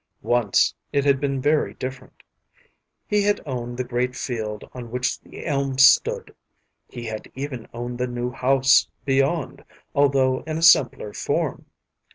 Once 0.23 0.73
it 0.91 1.05
had 1.05 1.19
been 1.19 1.39
very 1.39 1.75
different. 1.75 2.23
He 3.05 3.21
had 3.21 3.39
owned 3.45 3.77
the 3.77 3.83
great 3.83 4.15
field 4.15 4.67
on 4.73 4.89
which 4.89 5.19
the 5.19 5.45
elm 5.45 5.77
stood; 5.77 6.33
he 6.89 7.05
had 7.05 7.31
even 7.35 7.67
owned 7.71 7.99
the 7.99 8.07
new 8.07 8.31
house 8.31 8.87
beyond, 9.05 9.63
although 9.93 10.39
in 10.47 10.57
a 10.57 10.63
simpler 10.63 11.13
form. 11.13 11.67